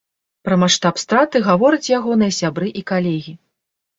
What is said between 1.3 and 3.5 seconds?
гавораць ягоныя сябры і калегі.